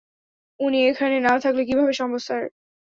[0.59, 2.43] উনি এখানে না থাকলে কীভাবে সম্ভব স্যার?